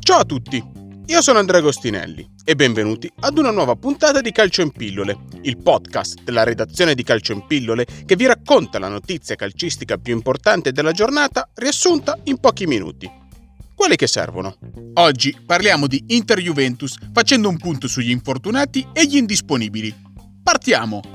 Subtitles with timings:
[0.00, 0.62] Ciao a tutti,
[1.06, 5.58] io sono Andrea Agostinelli e benvenuti ad una nuova puntata di Calcio in Pillole, il
[5.58, 10.72] podcast della redazione di Calcio in Pillole che vi racconta la notizia calcistica più importante
[10.72, 13.08] della giornata riassunta in pochi minuti.
[13.72, 14.56] Quelli che servono.
[14.94, 19.94] Oggi parliamo di Inter Juventus facendo un punto sugli infortunati e gli indisponibili.
[20.42, 21.13] Partiamo!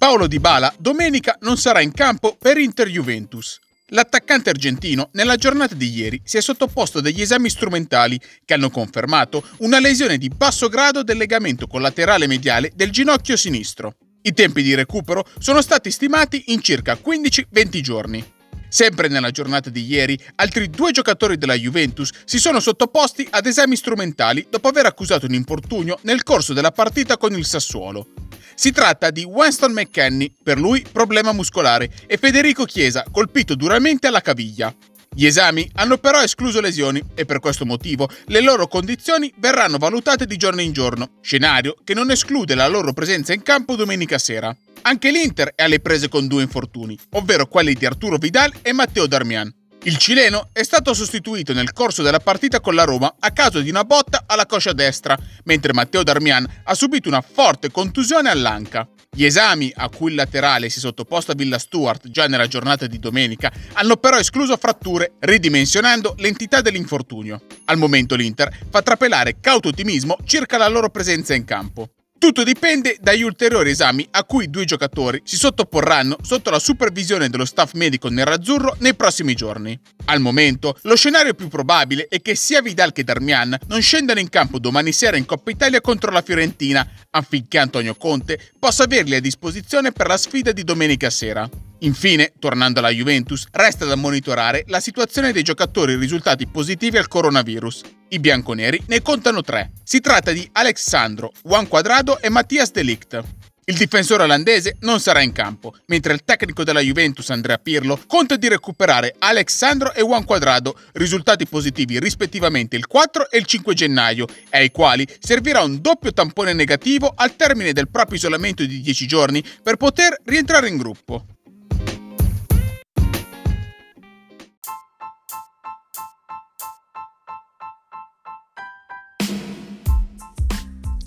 [0.00, 3.60] Paolo Di Bala domenica non sarà in campo per Inter Juventus.
[3.88, 8.70] L'attaccante argentino nella giornata di ieri si è sottoposto a degli esami strumentali che hanno
[8.70, 13.96] confermato una lesione di basso grado del legamento collaterale mediale del ginocchio sinistro.
[14.22, 18.32] I tempi di recupero sono stati stimati in circa 15-20 giorni.
[18.70, 23.76] Sempre nella giornata di ieri, altri due giocatori della Juventus si sono sottoposti ad esami
[23.76, 28.29] strumentali dopo aver accusato un infortunio nel corso della partita con il Sassuolo.
[28.60, 34.20] Si tratta di Winston McKenny, per lui problema muscolare, e Federico Chiesa, colpito duramente alla
[34.20, 34.70] caviglia.
[35.14, 40.26] Gli esami hanno però escluso lesioni e per questo motivo le loro condizioni verranno valutate
[40.26, 44.54] di giorno in giorno, scenario che non esclude la loro presenza in campo domenica sera.
[44.82, 49.06] Anche l'Inter è alle prese con due infortuni, ovvero quelli di Arturo Vidal e Matteo
[49.06, 49.59] Darmian.
[49.84, 53.70] Il cileno è stato sostituito nel corso della partita con la Roma a causa di
[53.70, 58.86] una botta alla coscia destra, mentre Matteo Darmian ha subito una forte contusione all'anca.
[59.10, 62.86] Gli esami a cui il laterale si è sottoposto a Villa Stewart già nella giornata
[62.86, 67.40] di domenica hanno però escluso fratture, ridimensionando l'entità dell'infortunio.
[67.64, 71.88] Al momento l'Inter fa trapelare cauto ottimismo circa la loro presenza in campo.
[72.20, 77.30] Tutto dipende dagli ulteriori esami a cui i due giocatori si sottoporranno sotto la supervisione
[77.30, 79.76] dello staff medico nerazzurro nei prossimi giorni.
[80.04, 84.28] Al momento, lo scenario più probabile è che sia Vidal che Darmian non scendano in
[84.28, 89.20] campo domani sera in Coppa Italia contro la Fiorentina, affinché Antonio Conte possa averli a
[89.20, 91.48] disposizione per la sfida di domenica sera.
[91.82, 97.82] Infine, tornando alla Juventus, resta da monitorare la situazione dei giocatori risultati positivi al coronavirus.
[98.08, 99.72] I bianconeri ne contano tre.
[99.82, 103.22] Si tratta di Alexandro, Juan Quadrado e Mattias Delict.
[103.64, 108.36] Il difensore olandese non sarà in campo, mentre il tecnico della Juventus Andrea Pirlo conta
[108.36, 114.26] di recuperare Alexandro e Juan Quadrado, risultati positivi rispettivamente il 4 e il 5 gennaio,
[114.50, 119.06] e ai quali servirà un doppio tampone negativo al termine del proprio isolamento di 10
[119.06, 121.24] giorni per poter rientrare in gruppo.